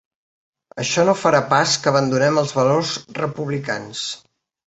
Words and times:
Això 0.83 1.03
no 1.09 1.13
farà 1.23 1.41
pas 1.51 1.75
que 1.83 1.91
abandonem 1.91 2.41
els 2.43 2.55
valors 2.61 2.95
republicans. 3.21 4.03